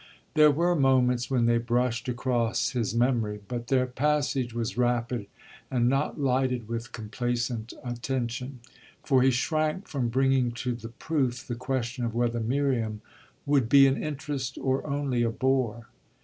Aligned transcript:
There 0.33 0.49
were 0.49 0.75
moments 0.75 1.29
when 1.29 1.45
they 1.45 1.59
brushed 1.59 2.09
across 2.09 2.71
his 2.71 2.95
memory, 2.95 3.39
but 3.47 3.67
their 3.67 3.85
passage 3.85 4.51
was 4.51 4.75
rapid 4.75 5.27
and 5.69 5.87
not 5.87 6.19
lighted 6.19 6.67
with 6.67 6.91
complacent 6.91 7.71
attention; 7.83 8.61
for 9.03 9.21
he 9.21 9.29
shrank 9.29 9.87
from 9.87 10.09
bringing 10.09 10.53
to 10.53 10.73
the 10.73 10.89
proof 10.89 11.45
the 11.45 11.53
question 11.53 12.03
of 12.03 12.15
whether 12.15 12.39
Miriam 12.39 13.01
would 13.45 13.69
be 13.69 13.85
an 13.85 14.01
interest 14.01 14.57
or 14.59 14.87
only 14.87 15.21
a 15.21 15.29
bore. 15.29 15.85